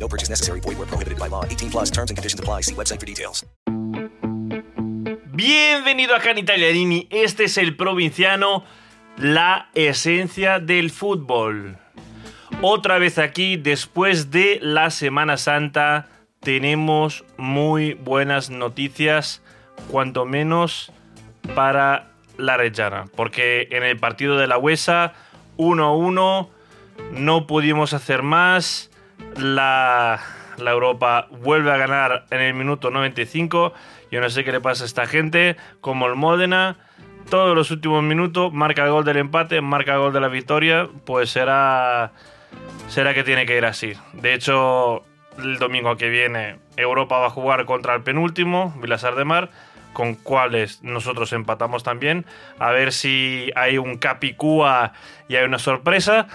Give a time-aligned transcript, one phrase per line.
[0.00, 0.60] No purchase necessary.
[0.60, 1.44] Void where prohibited by law.
[1.44, 2.62] 18 plus terms and conditions apply.
[2.62, 3.44] See website for details.
[5.32, 7.06] Bienvenido a Can Italianini.
[7.10, 8.64] Este es el provinciano,
[9.16, 11.78] la esencia del fútbol.
[12.62, 16.08] Otra vez aquí, después de la Semana Santa,
[16.40, 19.42] tenemos muy buenas noticias,
[19.90, 20.92] cuanto menos
[21.54, 23.06] para la Reggiana.
[23.16, 25.14] Porque en el partido de la Huesa,
[25.56, 26.48] 1-1,
[27.12, 28.89] no pudimos hacer más.
[29.36, 30.20] La,
[30.58, 33.72] Europa vuelve a ganar en el minuto 95.
[34.10, 36.76] Yo no sé qué le pasa a esta gente, como el Módena.
[37.30, 40.88] Todos los últimos minutos marca el gol del empate, marca el gol de la victoria,
[41.04, 42.12] pues será
[42.88, 43.92] será que tiene que ir así.
[44.14, 45.04] De hecho,
[45.38, 49.50] el domingo que viene Europa va a jugar contra el penúltimo, Vilasar de Mar,
[49.92, 52.26] con cuales nosotros empatamos también.
[52.58, 54.92] A ver si hay un capicúa
[55.28, 56.26] y hay una sorpresa.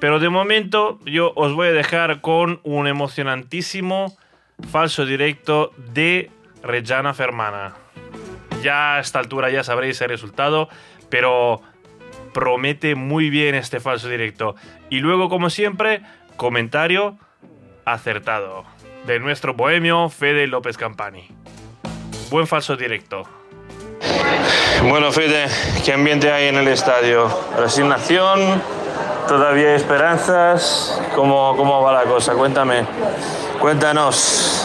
[0.00, 4.16] Pero de momento yo os voy a dejar con un emocionantísimo
[4.70, 6.30] falso directo de
[6.62, 7.74] Reggiana Fermana.
[8.62, 10.68] Ya a esta altura ya sabréis el resultado,
[11.08, 11.60] pero
[12.32, 14.54] promete muy bien este falso directo.
[14.90, 16.02] Y luego, como siempre,
[16.36, 17.18] comentario
[17.84, 18.64] acertado
[19.06, 21.28] de nuestro bohemio Fede López Campani.
[22.30, 23.24] Buen falso directo.
[24.82, 25.46] Bueno, Fede,
[25.84, 27.28] ¿qué ambiente hay en el estadio?
[27.58, 28.62] ¿Resignación?
[29.28, 30.98] ¿Todavía hay esperanzas?
[31.14, 32.32] ¿Cómo, cómo va la cosa?
[32.32, 32.86] Cuéntame.
[33.60, 34.57] Cuéntanos.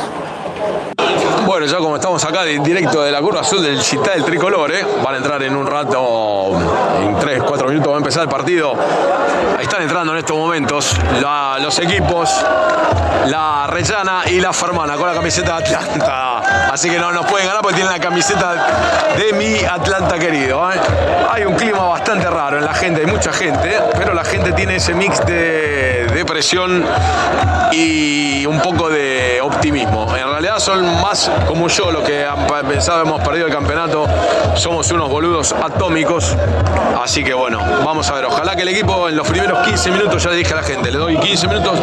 [1.53, 4.71] Bueno, ya como estamos acá en directo de la curva azul del Chita del Tricolor,
[4.71, 4.83] ¿eh?
[5.03, 6.51] van a entrar en un rato,
[6.99, 8.73] en 3, 4 minutos va a empezar el partido.
[9.61, 10.97] Están entrando en estos momentos
[11.61, 12.43] los equipos,
[13.27, 16.71] la Rellana y la Fermana con la camiseta de Atlanta.
[16.71, 20.71] Así que no nos pueden ganar porque tienen la camiseta de mi Atlanta querido.
[20.71, 20.79] ¿eh?
[21.29, 24.77] Hay un clima bastante raro en la gente, hay mucha gente, pero la gente tiene
[24.77, 26.02] ese mix de
[26.33, 26.83] depresión
[27.71, 30.07] y un poco de optimismo.
[30.15, 34.07] En realidad son más como yo los que han pensado hemos perdido el campeonato.
[34.55, 36.35] Somos unos boludos atómicos.
[36.99, 38.25] Así que bueno, vamos a ver.
[38.25, 40.91] Ojalá que el equipo en los primeros 15 minutos, ya le dije a la gente,
[40.91, 41.79] le doy 15 minutos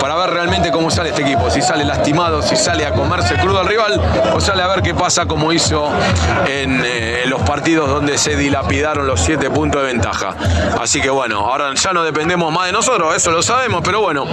[0.00, 1.48] para ver realmente cómo sale este equipo.
[1.48, 4.00] Si sale lastimado, si sale a comerse crudo al rival
[4.34, 5.90] o sale a ver qué pasa como hizo
[6.46, 10.34] en, eh, los partidos donde se dilapidaron los 7 puntos de ventaja.
[10.80, 14.24] Así que bueno, ahora ya no dependemos más de nosotros, eso lo sabemos, pero bueno,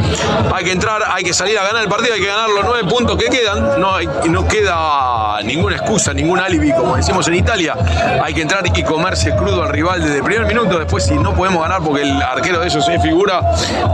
[0.54, 2.90] hay que entrar, hay que salir a ganar el partido, hay que ganar los 9
[2.90, 3.80] puntos que quedan.
[3.80, 7.76] No, hay- no queda ninguna excusa, ningún alibi, como decimos en Italia.
[8.24, 10.78] Hay que entrar y comerse crudo al rival desde el primer minuto.
[10.78, 13.42] Después, si no podemos ganar porque el arquero de ellos es figura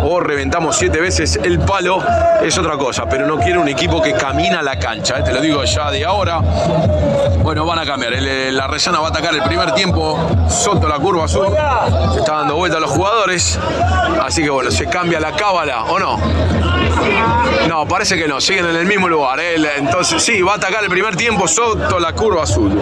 [0.03, 2.03] o reventamos siete veces el palo,
[2.41, 3.05] es otra cosa.
[3.09, 5.23] Pero no quiero un equipo que camina la cancha, ¿eh?
[5.23, 6.39] te lo digo ya de ahora.
[7.41, 8.13] Bueno, van a cambiar.
[8.51, 10.17] La Rellana va a atacar el primer tiempo.
[10.49, 11.47] Soto la curva azul.
[12.13, 13.57] Se está dando vuelta a los jugadores.
[14.23, 15.31] Así que bueno, se cambia la
[15.65, 16.19] ¿o no?
[17.67, 19.39] No, parece que no, siguen en el mismo lugar.
[19.39, 19.55] ¿eh?
[19.77, 22.79] Entonces, sí, va a atacar el primer tiempo Soto la curva azul.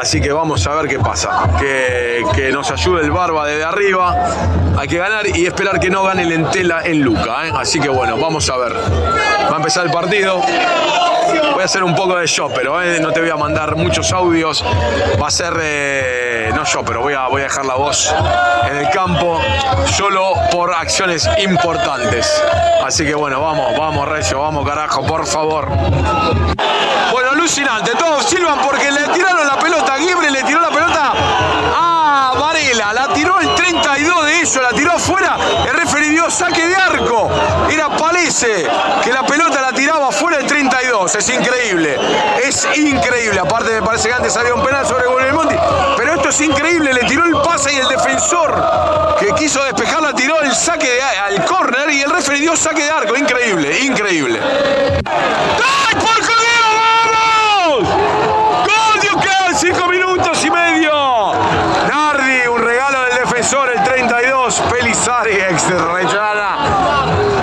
[0.00, 1.48] Así que vamos a ver qué pasa.
[1.58, 4.14] Que, que nos ayude el Barba desde arriba.
[4.76, 7.46] Hay que ganar y esperar que no gane el Entela en Luca.
[7.46, 7.52] ¿eh?
[7.54, 8.72] Así que bueno, vamos a ver.
[9.66, 10.40] A empezar el partido.
[11.54, 13.00] Voy a hacer un poco de yo, pero ¿eh?
[13.00, 14.64] no te voy a mandar muchos audios.
[15.20, 18.14] Va a ser, eh, no yo, pero voy a, voy a dejar la voz
[18.70, 19.40] en el campo
[19.86, 22.40] solo por acciones importantes.
[22.84, 25.68] Así que bueno, vamos, vamos, Recio, vamos, carajo, por favor.
[27.10, 31.12] Bueno, alucinante, todos silban porque le tiraron la pelota, Guibre le tiró la pelota
[31.76, 33.42] a Varela, la tiró
[33.96, 37.30] 32 de ellos, la tiró afuera, el referee dio saque de arco,
[37.70, 38.66] era Palese
[39.02, 41.98] que la pelota la tiraba afuera el 32, es increíble,
[42.44, 45.54] es increíble, aparte me parece que antes había un penal sobre Monti,
[45.96, 50.42] pero esto es increíble, le tiró el pase y el defensor que quiso despejarla tiró
[50.42, 54.40] el saque de, al córner y el referee dio saque de arco, increíble, increíble.
[54.42, 56.68] ¡Ay, por Dios,
[57.64, 57.88] vamos!
[57.88, 61.32] ¡Gol, Dios quedan cinco minutos y medio!
[61.88, 64.62] Nardi, un regalo del defensor, el 32,
[65.56, 66.56] Pelizari, ex de Reggiana.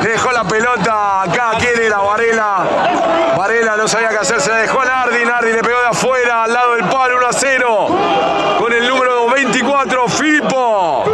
[0.02, 1.98] Dejó la pelota acá, ¿quién era?
[1.98, 2.66] Varela.
[3.38, 6.44] Varela no sabía qué hacer, se la dejó a Nardi, Nardi le pegó de afuera,
[6.44, 7.88] al lado del palo, 1 a 0.
[8.60, 11.06] Con el número 24, Filippo.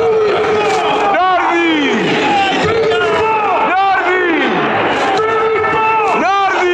[1.13, 1.91] ¡Nardi!
[3.69, 4.39] ¡Nardi!
[6.19, 6.69] ¡Nardi!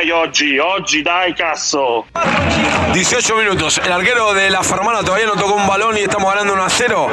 [0.00, 2.06] Dai, oggi, oggi, dai, cazzo.
[2.92, 3.80] 18 minutos.
[3.84, 6.70] El arquero de la Fermana todavía no tocó un balón y estamos ganando 1 a
[6.70, 7.08] 0.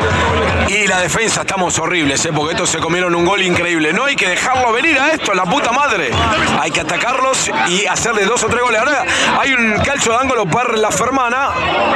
[0.70, 2.32] Y la defensa estamos horribles, ¿eh?
[2.34, 3.94] porque estos se comieron un gol increíble.
[3.94, 6.12] No hay que dejarlo venir a esto, la puta madre.
[6.60, 8.80] Hay que atacarlos y hacerle dos o tres goles.
[8.80, 9.06] Ahora
[9.40, 11.50] hay un calcio de ángulo para la Fermana.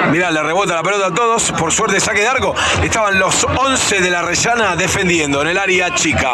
[0.09, 1.51] Mirá, le rebota la pelota a todos.
[1.53, 2.53] Por suerte, saque de arco.
[2.83, 6.33] Estaban los 11 de la Rellana defendiendo en el área chica.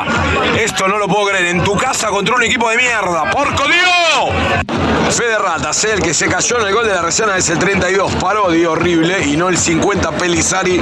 [0.57, 1.45] Esto no lo puedo creer.
[1.45, 3.29] En tu casa contra un equipo de mierda.
[3.31, 4.46] ¡Porco Dios!
[5.11, 8.15] Fede Ratas, el que se cayó en el gol de la Rellana es el 32.
[8.15, 10.81] Parodia horrible y no el 50 Pelizari,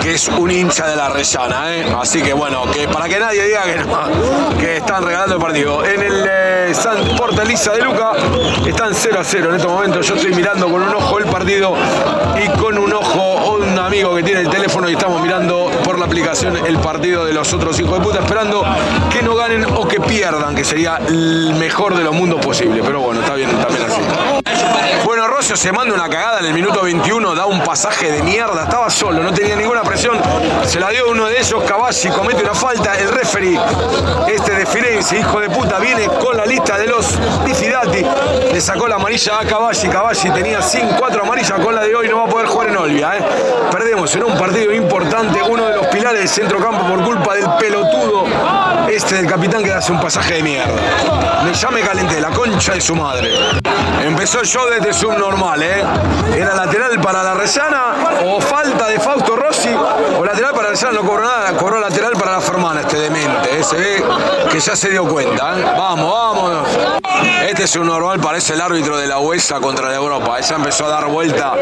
[0.00, 1.74] que es un hincha de la Rellana.
[1.74, 1.96] ¿eh?
[2.00, 3.64] Así que bueno, que para que nadie diga
[4.58, 5.84] que están regalando el partido.
[5.84, 8.12] En el eh, San Portaliza de Luca
[8.66, 10.06] están 0 a 0 en estos momentos.
[10.06, 11.74] Yo estoy mirando con un ojo el partido
[12.42, 15.70] y con un ojo un amigo que tiene el teléfono y estamos mirando
[16.06, 18.64] aplicación el partido de los otros hijos de puta, esperando
[19.10, 22.80] que no ganen o que pierdan, que sería el mejor de los mundos posible.
[22.84, 24.55] Pero bueno, está bien también así.
[25.04, 28.64] Bueno, Rocio se manda una cagada en el minuto 21, da un pasaje de mierda,
[28.64, 30.18] estaba solo, no tenía ninguna presión,
[30.64, 33.58] se la dio uno de ellos, Cavalli, comete una falta, el referee,
[34.28, 38.04] este de Firenze, hijo de puta, viene con la lista de los diffidati,
[38.52, 42.08] le sacó la amarilla a Cavalli, Cavalli tenía 5, 4 amarillas, con la de hoy
[42.08, 43.24] no va a poder jugar en Olvia, ¿eh?
[43.70, 48.24] perdemos en un partido importante, uno de los pilares del centrocampo por culpa del pelotudo,
[48.88, 51.42] este del capitán que hace un pasaje de mierda.
[51.44, 53.30] Me, ya me calenté, la concha de su madre.
[54.02, 55.84] Empezó el show desde subnormal, ¿eh?
[56.34, 57.94] Era lateral para la Resana,
[58.24, 59.68] o falta de Fausto Rossi,
[60.18, 63.58] o lateral para la Resana, no cobró nada, cobró lateral para la Fermana, este demente,
[63.58, 63.62] ¿eh?
[63.62, 64.04] Se ve
[64.50, 65.64] que ya se dio cuenta, ¿eh?
[65.76, 66.68] Vamos, vamos.
[67.46, 70.40] Este es un normal, parece el árbitro de la USA contra la Europa.
[70.40, 71.52] Ya empezó a dar vuelta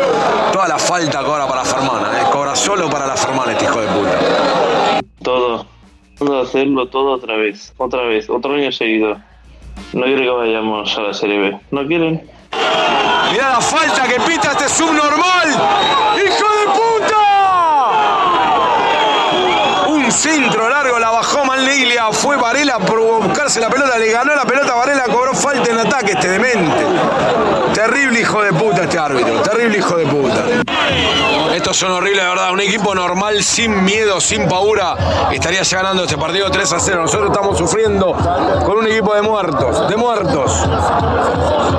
[0.52, 2.25] toda la falta cobra para la Fermana, ¿eh?
[2.31, 5.00] Cobra solo para la Fermana este hijo de puta.
[5.23, 5.67] Todo.
[6.20, 7.75] A hacerlo todo otra vez.
[7.76, 8.31] Otra vez.
[8.31, 9.17] Otro año seguido.
[9.93, 11.61] No quiero que vayamos a la Serie B.
[11.73, 12.35] ¿No quieren?
[13.32, 15.49] Mirá la falta que pita este subnormal.
[16.16, 17.25] ¡Hijo de puta!
[19.88, 22.06] Un centro largo, la bajó Manliglia.
[22.12, 23.99] Fue Varela por buscarse la pelota.
[23.99, 26.87] Le ganó la pelota Varela, cobró falta en ataque este demente.
[27.75, 29.43] Terrible hijo de puta este árbitro.
[29.43, 30.44] Terrible hijo de puta.
[31.55, 32.52] Estos son horribles, de verdad.
[32.52, 34.96] Un equipo normal, sin miedo, sin paura,
[35.32, 37.02] estaría ya ganando este partido 3 a 0.
[37.02, 38.12] Nosotros estamos sufriendo
[38.64, 39.88] con un equipo de muertos.
[39.88, 40.64] De muertos.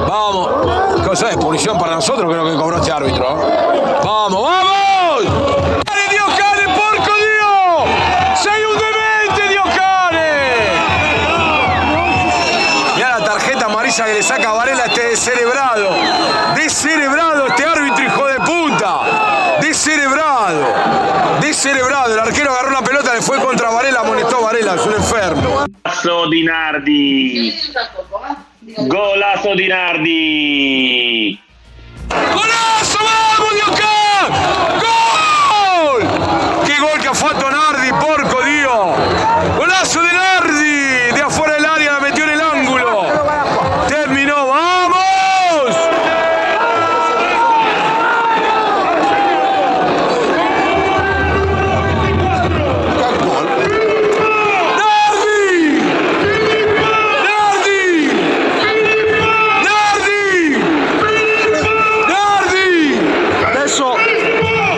[0.08, 1.06] Vamos.
[1.06, 3.38] Cosa es punición para nosotros, creo que cobró este árbitro.
[4.04, 4.75] Vamos, vamos.
[14.06, 15.90] Que le saca Varela a este descerebrado.
[16.56, 19.00] Descerebrado este árbitro, hijo de puta.
[19.62, 21.40] Descerebrado.
[21.42, 22.14] Descerebrado.
[22.14, 25.66] El arquero agarró una pelota, le fue contra Varela, amonestó a Varela, es un enfermo.
[25.84, 27.60] Golazo di Nardi.
[28.78, 31.40] Golazo di Nardi.
[32.10, 33.00] ¡Golazo!
[33.00, 34.32] ¡Vamos, Diocán!
[34.86, 36.02] ¡Gol!
[36.66, 38.96] ¡Qué gol que ha fatto Nardi, porco Dio!
[39.58, 41.12] ¡Golazo de Nardi!
[41.16, 43.04] De afuera del área la metió en el ángulo.
[43.88, 44.96] Terminó, ¡vamos!
[54.78, 55.82] ¡Nardi!
[57.26, 57.82] ¡Nardi!
[59.64, 60.58] ¡Nardi!
[62.08, 62.70] Nardi!
[63.46, 63.96] Adesso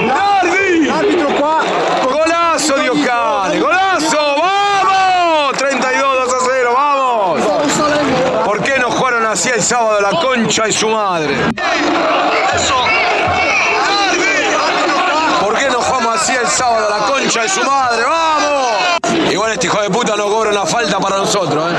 [0.07, 0.89] Nardi!
[0.89, 1.61] Arbitro qua.
[2.03, 5.57] Golazo Diocane, golazo, vamos.
[5.57, 7.41] 32 2 a 0, vamos.
[8.45, 11.35] ¿Por qué no jugaron así el sábado la concha de su madre?
[15.41, 18.03] ¿Por qué no jugamos así el sábado la concha de su madre?
[18.03, 19.31] ¡Vamos!
[19.31, 21.75] Igual este hijo de puta no cobra una falta para nosotros, ¿eh?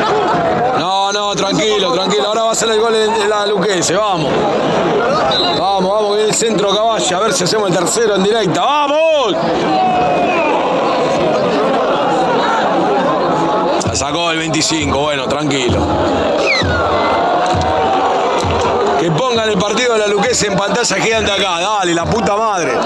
[0.78, 2.28] No, no, tranquilo, tranquilo.
[2.28, 4.30] Ahora va a ser el gol de la Luquense, vamos.
[5.58, 7.16] Vamos, vamos, viene el centro caballo.
[7.16, 8.60] A ver si hacemos el tercero en directa.
[8.60, 9.32] ¡Vamos!
[13.84, 15.84] La sacó el 25, bueno, tranquilo.
[18.98, 22.76] Que pongan el partido de la Luquense en pantalla gigante acá, dale, la puta madre.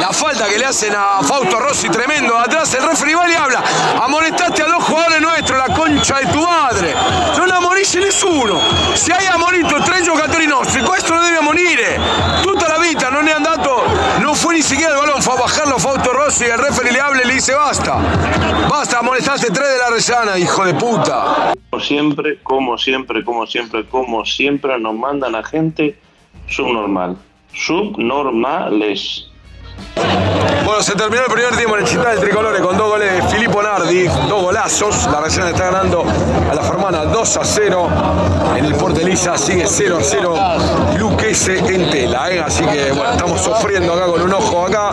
[0.00, 3.62] La falta que le hacen a Fausto Rossi, tremendo, atrás el referee va y habla.
[4.02, 6.94] Amonestaste a dos jugadores nuestros, la concha de tu madre.
[7.36, 8.60] Non ammonisce nessuno.
[8.94, 12.00] Se hai ammonito tre giocatori nostri, questo non deve ammonire.
[12.42, 13.84] Tutta la vita non è andato,
[14.18, 15.13] non fue ni siquiera fue a
[15.54, 17.98] bajarlo Fausto Rossi, el referee le habla y le dice basta.
[18.68, 21.52] Basta, amonestaste tres de la Resana, hijo de puta.
[21.70, 25.96] Como siempre, como siempre, como siempre, como siempre nos mandan a gente
[26.48, 27.16] subnormal.
[27.52, 29.28] Subnormales.
[30.64, 33.22] Bueno, se terminó el primer tiempo en el Chita del Tricolore con dos goles de
[33.28, 35.06] Filippo Nardi, dos golazos.
[35.06, 36.04] La Reserva está ganando
[36.50, 37.88] a la Fermana 2 a 0.
[38.56, 40.34] En el Porteliza sigue 0 a 0
[40.98, 42.30] Luquese en tela.
[42.32, 42.40] ¿eh?
[42.40, 44.92] Así que bueno, estamos sufriendo acá con un ojo acá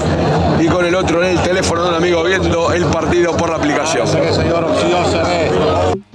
[0.60, 3.56] y con el otro en el teléfono de un amigo viendo el partido por la
[3.56, 4.06] aplicación.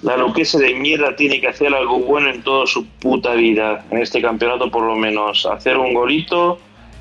[0.03, 3.99] La Luquese de mierda tiene que hacer algo bueno en toda su puta vida, en
[3.99, 5.47] este campeonato por lo menos.
[5.47, 6.59] Hacer un golito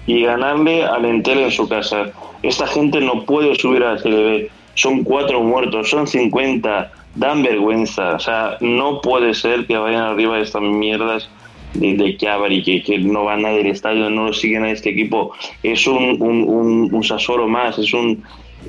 [0.08, 2.12] y ganarle al Entel en su casa.
[2.44, 8.16] Esta gente no puede subir a la Serie Son cuatro muertos, son 50, dan vergüenza.
[8.16, 11.30] O sea, no puede ser que vayan arriba de estas mierdas
[11.74, 12.18] de, de
[12.50, 15.34] y que, que, no van a del estadio, no siguen a este equipo.
[15.64, 18.24] Es un, un, un, Sassuolo más, es un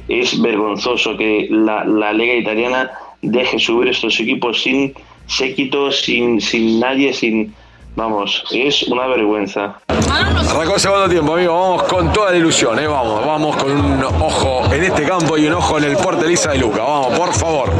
[0.08, 2.90] es vergonzoso que la, la liga italiana
[3.22, 4.92] deje subir estos equipos sin
[5.26, 7.54] séquito, sin, sin nadie, sin
[7.96, 9.78] Vamos, es una vergüenza.
[9.88, 11.58] Arrancó el segundo tiempo, amigo.
[11.58, 12.86] Vamos con toda la ilusión, ¿eh?
[12.86, 16.58] Vamos, vamos con un ojo en este campo y un ojo en el Porteliza de
[16.58, 16.82] Luca.
[16.82, 17.70] Vamos, por favor.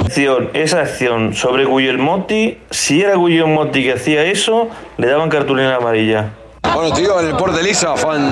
[0.00, 6.30] Acción, esa acción sobre Guglielmotti, si era Guglielmotti que hacía eso, le daban cartulina amarilla.
[6.74, 8.30] Bueno, te digo, en el Port Elisa fan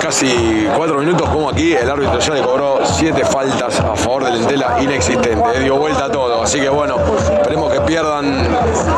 [0.00, 4.36] casi cuatro minutos como aquí, el árbitro ya le cobró siete faltas a favor del
[4.36, 6.96] Entela inexistente, dio vuelta a todo, así que bueno,
[7.32, 8.46] esperemos que pierdan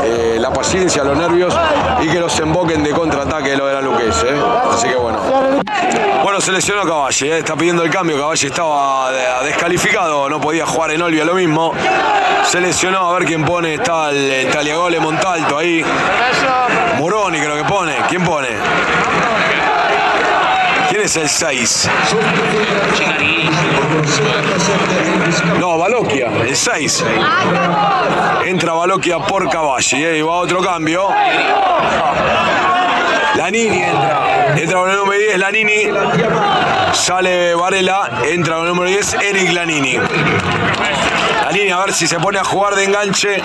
[0.04, 1.56] eh, la paciencia, los nervios
[2.02, 4.36] y que los emboquen de contraataque lo de la Luquez, ¿eh?
[4.70, 5.18] así que bueno.
[6.22, 7.38] Bueno, se lesionó ¿eh?
[7.38, 9.10] está pidiendo el cambio, Caballi estaba
[9.44, 11.72] descalificado, no podía jugar en Olvia lo mismo,
[12.44, 15.84] se lesionó, a ver quién pone, está el, Taliagole Montalto ahí,
[16.98, 18.48] Moroni creo que pone, ¿quién pone?
[21.06, 21.90] ¿Quién es el 6?
[25.60, 27.04] No, Baloquia, el 6.
[28.44, 30.18] Entra Baloquia por Caballi, ¿eh?
[30.18, 31.08] y va otro cambio.
[33.36, 34.56] La Nini entra.
[34.56, 35.88] Entra con el número 10, La Nini.
[36.92, 40.00] Sale Varela, entra con el número 10, Eric Lanini.
[41.46, 43.40] Lanini a ver si se pone a jugar de enganche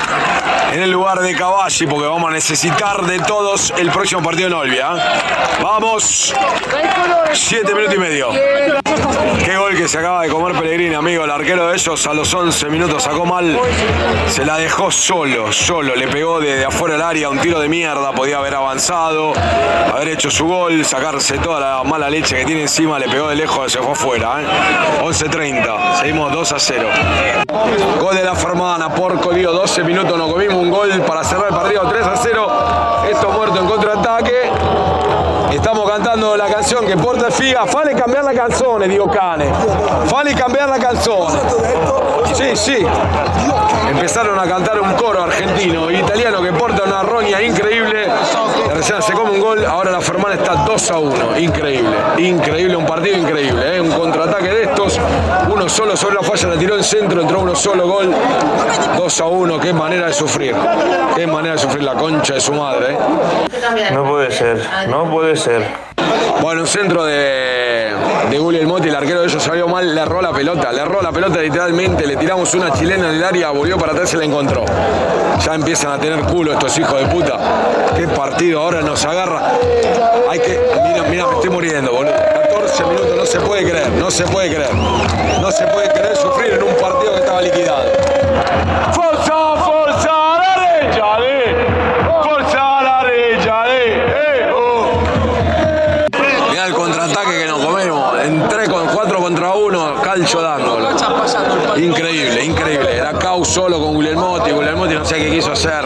[0.73, 4.53] en el lugar de Caballi, porque vamos a necesitar de todos el próximo partido en
[4.53, 4.89] Olvia.
[5.61, 6.33] Vamos.
[7.33, 8.29] Siete minutos y medio.
[9.45, 11.25] Qué gol que se acaba de comer Pellegrini, amigo.
[11.25, 13.59] El arquero de ellos a los 11 minutos sacó mal.
[14.27, 15.95] Se la dejó solo, solo.
[15.95, 18.13] Le pegó desde afuera del área un tiro de mierda.
[18.13, 19.33] Podía haber avanzado,
[19.93, 22.97] haber hecho su gol, sacarse toda la mala leche que tiene encima.
[22.97, 24.41] Le pegó de lejos, se fue afuera.
[24.41, 25.03] ¿eh?
[25.03, 25.99] 11.30.
[25.99, 26.89] Seguimos 2 a 0.
[27.99, 29.51] Gol de la Fermana por Colío.
[29.51, 32.47] 12 minutos no comimos un gol para cerrar el partido 3 a 0.
[33.09, 34.51] Esto muerto en contraataque.
[35.51, 35.80] Estamos
[36.21, 37.65] cantando la canción che porta figa.
[37.65, 39.51] Fale cambiare la canzone, digo cane.
[40.05, 41.39] Fale cambiare la canzone.
[42.33, 42.85] Sí, sí.
[43.89, 48.07] Empezaron a cantar un coro argentino e italiano que porta una roña increíble.
[48.73, 51.39] Reserva se come un gol, ahora la Fermana está 2 a 1.
[51.39, 53.75] Increíble, increíble, un partido increíble.
[53.75, 53.81] ¿eh?
[53.81, 54.99] Un contraataque de estos.
[55.49, 58.13] Uno solo sobre la falla, la tiró en centro, entró uno solo gol.
[58.95, 60.55] 2 a 1, qué manera de sufrir.
[61.15, 62.93] Qué manera de sufrir la concha de su madre.
[62.93, 63.91] ¿eh?
[63.91, 65.90] No puede ser, no puede ser.
[66.41, 67.93] Bueno, un centro de,
[68.29, 71.01] de el Motti, el arquero de ellos salió mal, le erró la pelota, le erró
[71.01, 74.25] la pelota literalmente, le tiramos una chilena en el área, volvió para atrás y la
[74.25, 74.65] encontró.
[75.45, 77.37] Ya empiezan a tener culo estos hijos de puta.
[77.95, 79.53] Qué partido ahora nos agarra.
[80.29, 80.59] Hay que.
[80.83, 82.13] Mira, mira, me estoy muriendo, boludo.
[82.13, 84.73] 14 minutos, no se puede creer, no se puede creer.
[85.41, 87.85] No se puede creer sufrir en un partido que estaba liquidado.
[88.93, 89.55] ¡Forza,
[101.77, 102.97] Increíble, increíble.
[102.97, 104.51] Era Cau solo con Guglielmotti.
[104.51, 105.85] Guglielmotti no sé qué quiso hacer.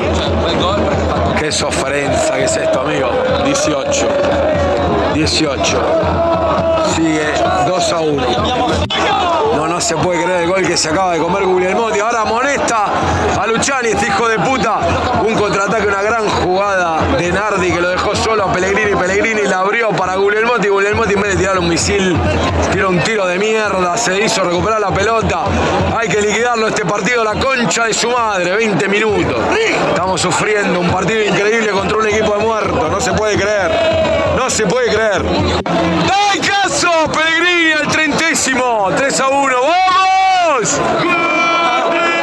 [1.39, 3.09] Qué sofrenza que es esto, amigo.
[3.45, 4.07] 18.
[5.13, 5.81] 18.
[6.95, 7.25] Sigue
[7.67, 8.23] 2 a 1.
[9.55, 11.99] No, no se puede creer el gol que se acaba de comer Guglielmotti.
[11.99, 12.85] Ahora amonesta
[13.39, 14.79] a Luciani, este hijo de puta.
[15.25, 18.14] Un contraataque, una gran jugada de Nardi que lo dejó
[18.55, 18.95] Pellegrini.
[18.95, 20.69] Pellegrini la abrió para Guglielmotti.
[20.69, 22.15] Guglielmotti en vez de tirar un misil,
[22.71, 23.97] tiró un tiro de mierda.
[23.97, 25.43] Se hizo recuperar la pelota.
[25.97, 28.55] Hay que liquidarlo este partido, la concha de su madre.
[28.55, 29.35] 20 minutos.
[29.89, 32.89] Estamos sufriendo un partido increíble contra un equipo de muertos.
[32.89, 34.33] No se puede creer.
[34.37, 35.21] No se puede creer.
[35.23, 37.11] ¡Dai caso!
[37.11, 38.89] Pellegrini al trentésimo.
[38.95, 39.55] 3 a 1.
[39.61, 40.81] ¡Vamos!
[41.11, 42.15] Pellegrini!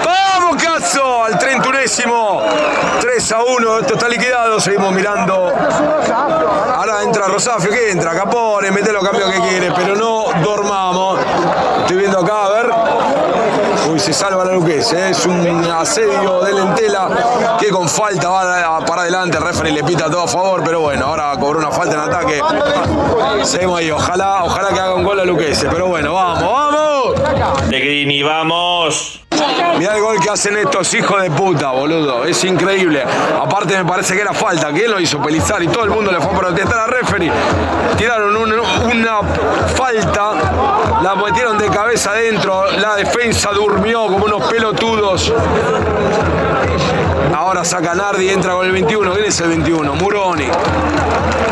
[0.05, 1.25] ¡Vamos, cazzo!
[1.25, 2.43] Al 31esimo.
[3.01, 5.53] 3 2 a 1, esto está liquidado, seguimos mirando.
[5.53, 8.13] Ahora entra Rosafio, ¿qué entra?
[8.13, 11.19] Capone, mete los cambios que quiere, pero no dormamos.
[11.81, 12.71] Estoy viendo acá, a ver.
[13.91, 15.11] Uy, se salva la Luquez, ¿eh?
[15.11, 20.11] es un asedio de Lentela que con falta va para adelante, el referee le pita
[20.11, 22.41] todo a favor, pero bueno, ahora cobró una falta en ataque.
[23.45, 27.69] Seguimos ahí, ojalá, ojalá que haga un gol a Luquez, pero bueno, vamos, vamos.
[27.71, 29.28] De Grini, vamos.
[29.79, 32.25] Mirá el gol que hacen estos hijos de puta, boludo.
[32.25, 33.05] Es increíble.
[33.41, 36.11] Aparte me parece que era falta, que él lo hizo pelizar y todo el mundo
[36.11, 37.31] le fue a protestar a referee.
[37.97, 39.21] Tiraron una
[39.75, 40.33] falta,
[41.03, 45.33] la metieron de cabeza adentro, la defensa durmió como unos pelotudos.
[47.35, 49.13] Ahora saca Nardi, entra con el 21.
[49.13, 49.95] ¿Quién es el 21?
[49.95, 50.49] Muroni.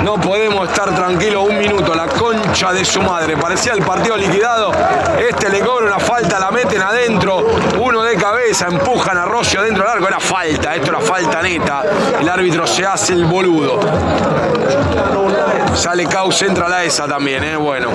[0.02, 1.94] No podemos estar tranquilos un minuto.
[1.94, 3.36] La concha de su madre.
[3.36, 4.72] Parecía el partido liquidado.
[5.18, 7.46] Este le cobra una falta, la meten adentro.
[8.26, 10.08] Cabeza, empujan a Rossi adentro del arco.
[10.08, 11.84] Era falta, esto era falta neta.
[12.18, 13.78] El árbitro se hace el boludo.
[15.74, 17.54] Sale Caus, entra la esa también, ¿eh?
[17.54, 17.88] Bueno,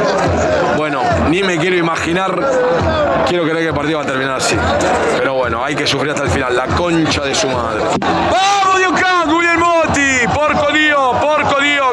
[0.78, 2.34] bueno, ni me quiero imaginar.
[3.28, 4.58] Quiero creer que el partido va a terminar así.
[5.18, 6.56] Pero bueno, hay que sufrir hasta el final.
[6.56, 7.84] La concha de su madre.
[8.00, 8.94] ¡Vamos, Dios
[9.28, 10.28] Guglielmotti!
[10.34, 11.12] ¡Porco Dio!
[11.20, 11.92] ¡Porco Dio!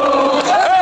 [0.00, 0.80] Oh, eh.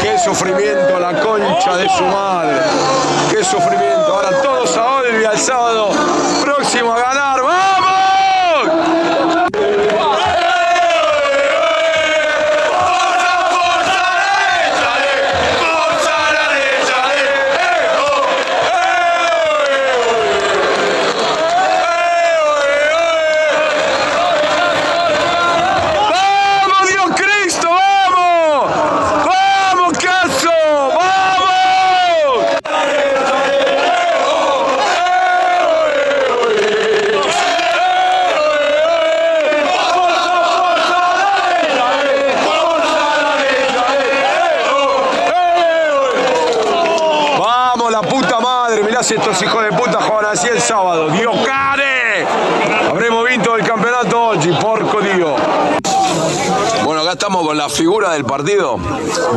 [0.00, 2.60] Qué sufrimiento la concha de su madre.
[3.30, 4.14] Qué sufrimiento.
[4.14, 5.90] Ahora todos a Olvia el sábado
[6.42, 6.94] próximo
[57.48, 58.78] con la figura del partido,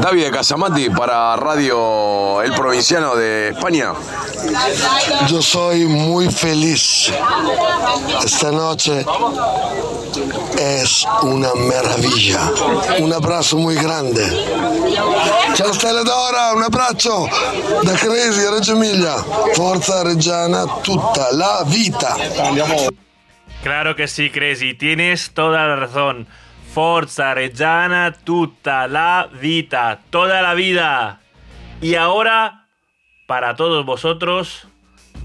[0.01, 3.93] David de Casamati para Radio El Provinciano de España.
[5.29, 7.09] Yo soy muy feliz.
[8.21, 9.05] Esta noche
[10.59, 12.51] es una maravilla.
[12.99, 14.27] Un abrazo muy grande.
[15.53, 17.29] Ciao Stella d'Ora, un abbraccio
[17.81, 19.15] da Cresi a Reggio Emilia.
[19.53, 22.17] Forza Reggiana tutta la vita.
[23.63, 26.27] Claro que sí, Crazy, tienes toda la razón.
[26.73, 31.19] Forza Reggiana tutta la vita, toda la vida.
[31.81, 32.67] Y ahora,
[33.27, 34.67] para todos vosotros,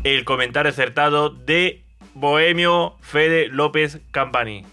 [0.02, 4.64] el comentario acertado de Bohemio Fede López Campani.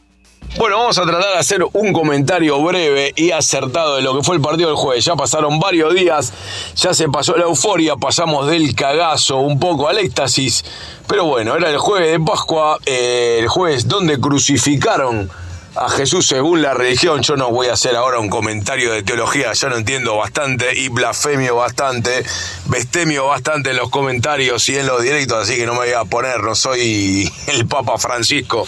[0.57, 4.36] Bueno, vamos a tratar de hacer un comentario breve y acertado de lo que fue
[4.36, 5.05] el partido del jueves.
[5.05, 6.33] Ya pasaron varios días,
[6.75, 10.65] ya se pasó la euforia, pasamos del cagazo un poco al éxtasis.
[11.07, 15.29] Pero bueno, era el jueves de Pascua, eh, el jueves donde crucificaron
[15.75, 17.21] a Jesús según la religión.
[17.21, 20.89] Yo no voy a hacer ahora un comentario de teología, ya no entiendo bastante y
[20.89, 22.23] blasfemio bastante,
[22.65, 26.05] bestemio bastante en los comentarios y en los directos, así que no me voy a
[26.05, 28.65] poner, no soy el Papa Francisco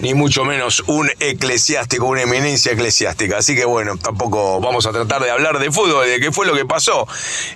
[0.00, 3.38] ni mucho menos un eclesiástico, una eminencia eclesiástica.
[3.38, 6.54] Así que bueno, tampoco vamos a tratar de hablar de fútbol, de qué fue lo
[6.54, 7.06] que pasó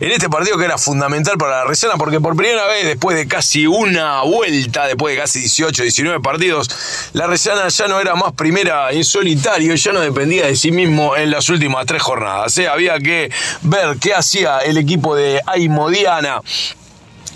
[0.00, 3.26] en este partido que era fundamental para la Resana, porque por primera vez, después de
[3.26, 6.68] casi una vuelta, después de casi 18, 19 partidos,
[7.12, 11.16] la Resana ya no era más primera en solitario, ya no dependía de sí mismo
[11.16, 12.57] en las últimas tres jornadas.
[12.59, 12.68] ¿eh?
[12.68, 13.31] Había que
[13.62, 16.40] ver qué hacía el equipo de Aymodiana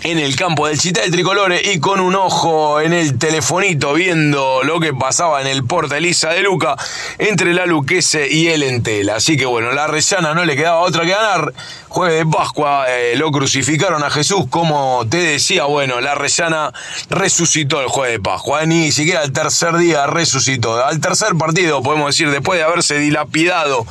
[0.03, 4.61] en el campo del Chita del Tricolore y con un ojo en el telefonito viendo
[4.63, 6.75] lo que pasaba en el Porta Elisa de Luca
[7.17, 9.15] entre la Luquese y el Entela.
[9.15, 11.53] Así que bueno, la Rellana no le quedaba otra que ganar.
[11.97, 16.71] Jueves de Pascua eh, lo crucificaron a Jesús, como te decía, bueno, la Rellana
[17.09, 20.85] resucitó el jueves de Pascua, eh, ni siquiera el tercer día resucitó.
[20.85, 23.83] Al tercer partido, podemos decir, después de haberse dilapidado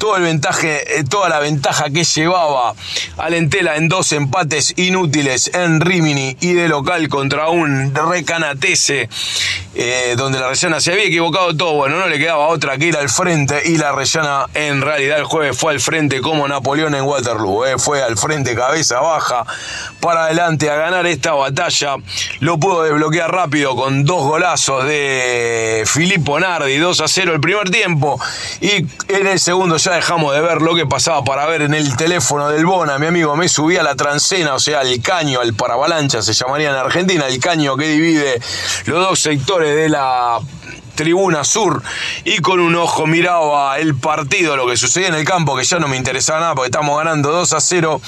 [0.00, 2.74] todo el ventaje, eh, toda la ventaja que llevaba
[3.18, 9.08] al Entela en dos empates inútiles en Rimini y de local contra un Recanatese,
[10.16, 13.08] donde la Rellana se había equivocado todo, bueno, no le quedaba otra que ir al
[13.08, 17.04] frente y la Rellana en realidad el jueves fue al frente como Napoleón en
[17.66, 19.44] Eh, fue al frente cabeza baja
[20.00, 21.96] para adelante a ganar esta batalla.
[22.40, 27.70] Lo pudo desbloquear rápido con dos golazos de Filippo Nardi, 2 a 0 el primer
[27.70, 28.20] tiempo.
[28.60, 31.96] Y en el segundo ya dejamos de ver lo que pasaba para ver en el
[31.96, 32.98] teléfono del Bona.
[32.98, 36.70] Mi amigo me subía a la transcena, o sea, el caño, el parabalancha se llamaría
[36.70, 38.40] en Argentina, el caño que divide
[38.86, 40.40] los dos sectores de la
[40.94, 41.82] tribuna sur
[42.24, 45.78] y con un ojo miraba el partido, lo que sucedía en el campo, que ya
[45.78, 48.00] no me interesaba nada porque estamos ganando 2 a 0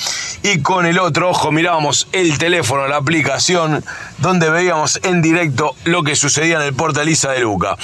[0.42, 3.84] y con el otro ojo mirábamos el teléfono, la aplicación,
[4.18, 7.76] donde veíamos en directo lo que sucedía en el Porta Elisa de Luca.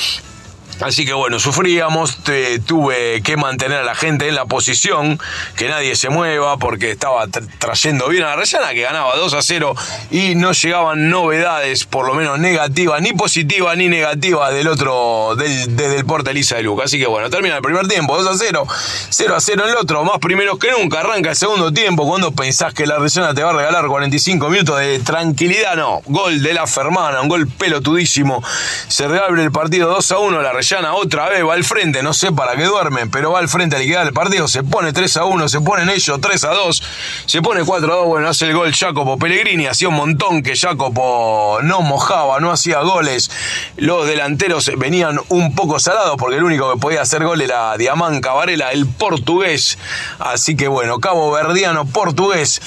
[0.82, 2.18] Así que bueno, sufríamos,
[2.66, 5.20] tuve que mantener a la gente en la posición,
[5.56, 7.26] que nadie se mueva, porque estaba
[7.58, 9.74] trayendo bien a la Rellana, que ganaba 2 a 0
[10.10, 15.76] y no llegaban novedades, por lo menos negativas, ni positivas ni negativas del otro, del,
[15.76, 16.84] desde el Elisa de Luca.
[16.84, 18.66] Así que bueno, termina el primer tiempo, 2 a 0,
[19.10, 22.32] 0 a 0 en el otro, más primeros que nunca, arranca el segundo tiempo, cuando
[22.32, 26.54] pensás que la Rellana te va a regalar 45 minutos de tranquilidad, no, gol de
[26.54, 28.42] la Fermana, un gol pelotudísimo,
[28.88, 32.14] se reabre el partido 2 a 1, la Rellana otra vez va al frente, no
[32.14, 35.18] sé para qué duermen, pero va al frente a liquidar el partido, se pone 3
[35.18, 36.82] a 1, se ponen ellos 3 a 2,
[37.26, 40.56] se pone 4 a 2, bueno, hace el gol Jacopo Pellegrini, hacía un montón que
[40.56, 43.30] Jacopo no mojaba, no hacía goles,
[43.76, 48.22] los delanteros venían un poco salados porque el único que podía hacer gol era Diamán
[48.22, 49.76] Cavarela, el portugués,
[50.20, 52.62] así que bueno, Cabo Verdiano portugués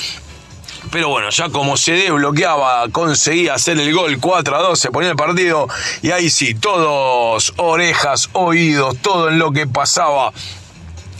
[0.96, 5.10] pero bueno, ya como se desbloqueaba, conseguía hacer el gol 4 a 2, se ponía
[5.10, 5.68] el partido
[6.02, 10.32] y ahí sí, todos orejas, oídos, todo en lo que pasaba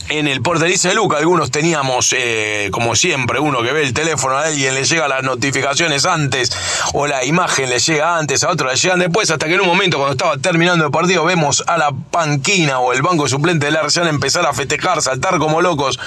[0.08, 1.18] en el porterizo de Luca.
[1.18, 5.22] Algunos teníamos, eh, como siempre, uno que ve el teléfono a alguien, le llega las
[5.22, 6.50] notificaciones antes,
[6.92, 9.66] o la imagen le llega antes, a otro le llegan después, hasta que en un
[9.66, 13.72] momento, cuando estaba terminando el partido, vemos a la panquina o el banco suplente de
[13.72, 15.98] la Arsenal empezar a festejar, saltar como locos.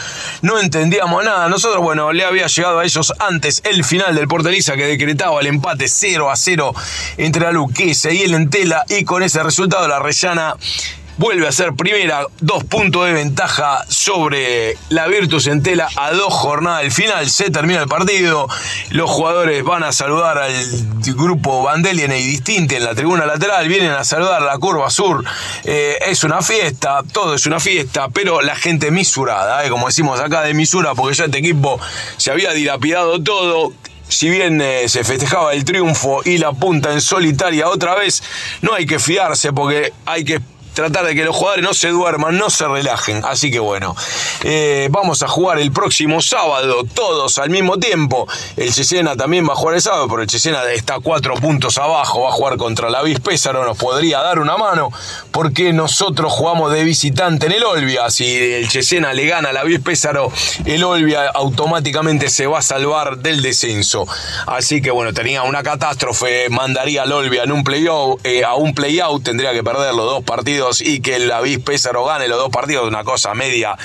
[0.42, 1.48] No entendíamos nada.
[1.50, 5.48] Nosotros, bueno, le había llegado a ellos antes el final del Porteriza que decretaba el
[5.48, 6.74] empate 0 a 0
[7.18, 10.56] entre la Luquesa y el Entela, y con ese resultado la Rellana
[11.20, 16.84] vuelve a ser primera, dos puntos de ventaja sobre la Virtus Entela a dos jornadas
[16.84, 17.30] del final.
[17.30, 18.48] Se termina el partido,
[18.92, 20.54] los jugadores van a saludar al
[21.16, 25.26] grupo Bandelien y Distinte en la tribuna lateral, vienen a saludar la curva sur.
[25.66, 30.22] Eh, es una fiesta, todo es una fiesta, pero la gente misurada, eh, como decimos
[30.22, 31.82] acá de misura, porque ya este equipo
[32.16, 33.74] se había dilapidado todo,
[34.08, 38.24] si bien eh, se festejaba el triunfo y la punta en solitaria otra vez,
[38.62, 40.40] no hay que fiarse porque hay que
[40.74, 43.24] tratar de que los jugadores no se duerman, no se relajen.
[43.26, 43.96] Así que bueno,
[44.44, 48.28] eh, vamos a jugar el próximo sábado, todos al mismo tiempo.
[48.56, 52.22] El Chesena también va a jugar el sábado, pero el Chesena está cuatro puntos abajo,
[52.22, 54.92] va a jugar contra la Pésaro, nos podría dar una mano,
[55.32, 58.10] porque nosotros jugamos de visitante en el Olvia.
[58.10, 60.32] Si el Chesena le gana a la Pésaro,
[60.66, 64.06] el Olvia automáticamente se va a salvar del descenso.
[64.46, 68.74] Así que bueno, tenía una catástrofe, mandaría al Olvia en un playout, eh, a un
[68.74, 72.50] playout, tendría que perder los dos partidos y que el David Pésaro gane los dos
[72.50, 73.78] partidos, una cosa media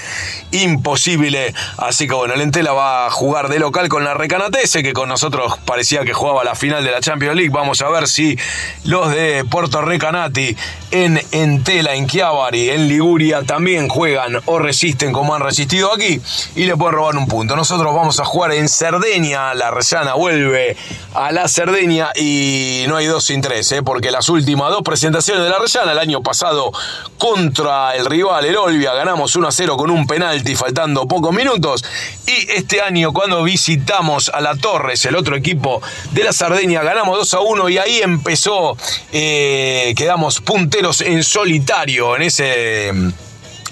[0.51, 1.55] imposible.
[1.79, 5.09] Así que bueno, el Entela va a jugar de local con la Recanatese, que con
[5.09, 7.51] nosotros parecía que jugaba la final de la Champions League.
[7.51, 8.39] Vamos a ver si
[8.85, 10.57] los de Puerto Recanati
[10.91, 16.21] en Entela, en Chiavari, en Liguria también juegan o resisten como han resistido aquí
[16.55, 17.57] y le pueden robar un punto.
[17.57, 20.77] Nosotros vamos a jugar en Cerdeña, la Rellana vuelve
[21.15, 23.83] a la Cerdeña y no hay dos sin tres, ¿eh?
[23.83, 26.64] porque las últimas dos presentaciones de la Rellana el año pasado
[27.19, 28.93] contra el rival, el Olvia.
[28.95, 31.85] Ganamos 1 a 0 con un penalti faltando pocos minutos.
[32.27, 37.19] Y este año, cuando visitamos a la Torres, el otro equipo de la Sardeña, ganamos
[37.19, 38.77] 2 a 1 y ahí empezó,
[39.13, 42.93] eh, quedamos punteros en solitario en ese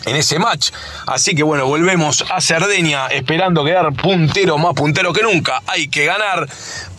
[0.07, 0.71] en ese match.
[1.07, 5.63] Así que bueno, volvemos a Cerdeña esperando quedar puntero, más puntero que nunca.
[5.67, 6.49] Hay que ganar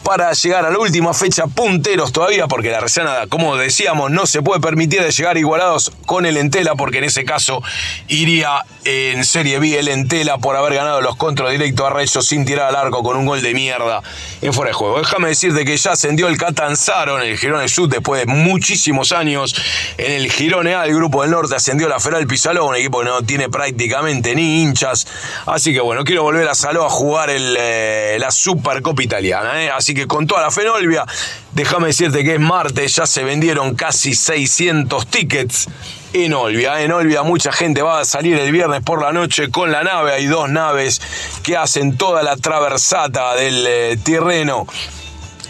[0.04, 4.42] para llegar a la última fecha punteros todavía, porque la Resana, como decíamos, no se
[4.42, 7.62] puede permitir de llegar igualados con el Entela, porque en ese caso
[8.08, 12.46] iría en Serie B el Entela por haber ganado los contra directos a Reyes sin
[12.46, 14.02] tirar al arco con un gol de mierda
[14.42, 15.00] en fuera de juego.
[15.00, 19.56] Déjame decirte que ya ascendió el Catanzaro en el Girone Sud después de muchísimos años.
[19.98, 23.06] En el Girone A, el grupo del norte, ascendió la Feral Pizaló, un equipo que
[23.06, 25.08] no tiene prácticamente ni hinchas.
[25.46, 29.64] Así que bueno, quiero volver a Saló a jugar eh, la Supercopa Italiana.
[29.64, 29.70] ¿eh?
[29.70, 31.06] Así que con toda la Fenolvia,
[31.54, 35.68] déjame decirte que es martes, ya se vendieron casi 600 tickets
[36.14, 36.82] en Olvia.
[36.82, 40.14] En Olvia mucha gente va a salir el viernes por la noche con la nave.
[40.14, 41.02] Hay dos naves
[41.44, 44.68] que hacen toda la traversata del eh, terreno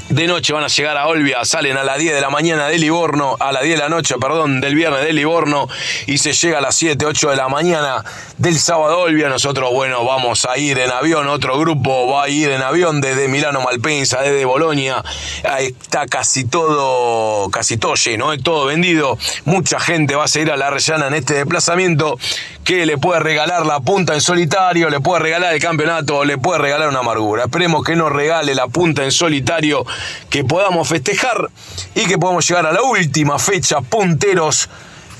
[0.09, 2.77] de noche van a llegar a Olvia, salen a las 10 de la mañana de
[2.77, 5.67] Livorno, a las 10 de la noche, perdón, del viernes de Livorno
[6.07, 8.03] y se llega a las 7, 8 de la mañana
[8.37, 9.29] del sábado a Olvia.
[9.29, 13.27] Nosotros, bueno, vamos a ir en avión, otro grupo va a ir en avión desde
[13.27, 15.03] Milano Malpensa, desde Bolonia.
[15.49, 18.37] Ahí está casi todo, casi todo lleno, ¿eh?
[18.37, 19.17] todo vendido.
[19.45, 22.17] Mucha gente va a seguir a la Rellana en este desplazamiento
[22.63, 26.59] que le puede regalar la punta en solitario, le puede regalar el campeonato, le puede
[26.59, 27.43] regalar una amargura.
[27.43, 29.85] Esperemos que nos regale la punta en solitario,
[30.29, 31.49] que podamos festejar
[31.95, 34.69] y que podamos llegar a la última fecha punteros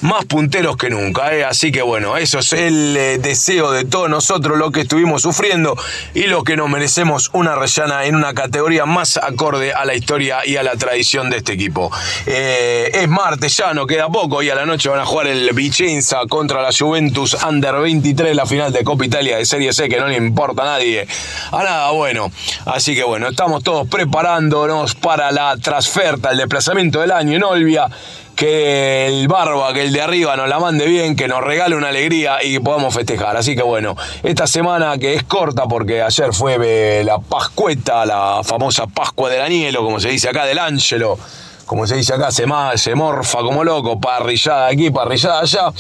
[0.04, 1.34] más punteros que nunca.
[1.34, 1.44] ¿eh?
[1.44, 5.76] Así que bueno, eso es el eh, deseo de todos nosotros, lo que estuvimos sufriendo
[6.14, 10.46] y lo que nos merecemos una rellana en una categoría más acorde a la historia
[10.46, 11.90] y a la tradición de este equipo.
[12.26, 15.50] Eh, es martes, ya no queda poco y a la noche van a jugar el
[15.54, 20.00] Vicenza contra la Juventus Under 23, la final de Copa Italia de Serie C, que
[20.00, 21.08] no le importa a nadie,
[21.52, 22.30] a nada bueno.
[22.66, 27.88] Así que bueno, estamos todos preparándonos para la transferta, el desplazamiento del año en Olvia
[28.36, 31.90] que el barba, que el de arriba nos la mande bien, que nos regale una
[31.90, 33.38] alegría y podamos festejar.
[33.38, 38.42] Así que bueno, esta semana que es corta porque ayer fue eh, la Pascueta, la
[38.44, 41.18] famosa Pascua del Anielo, como se dice acá, del Ángelo
[41.66, 42.46] como se dice acá, se,
[42.76, 45.72] se morfa como loco, parrillada aquí, parrillada allá,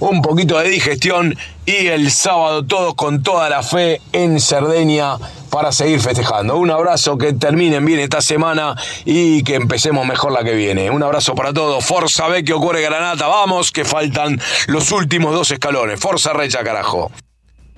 [0.00, 5.16] un poquito de digestión y el sábado todos con toda la fe en Cerdeña
[5.50, 6.56] para seguir festejando.
[6.56, 8.74] Un abrazo, que terminen bien esta semana
[9.04, 10.90] y que empecemos mejor la que viene.
[10.90, 11.84] Un abrazo para todos.
[11.84, 16.00] Forza que ocurre Granata, vamos, que faltan los últimos dos escalones.
[16.00, 17.10] Forza Recha, carajo.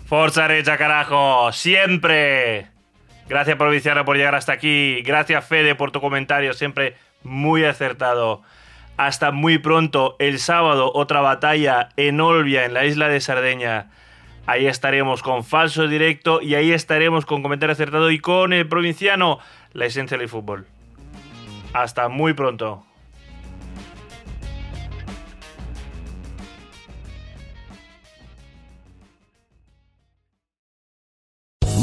[0.07, 2.67] Forza Recha, carajo, siempre.
[3.29, 5.01] Gracias por Viciano por llegar hasta aquí.
[5.03, 8.43] Gracias Fede por tu comentario, siempre muy acertado.
[8.97, 13.91] Hasta muy pronto, el sábado, otra batalla en Olvia, en la isla de Sardeña.
[14.47, 19.39] Ahí estaremos con falso directo y ahí estaremos con comentario acertado y con el provinciano,
[19.73, 20.67] la esencia del fútbol.
[21.73, 22.85] Hasta muy pronto.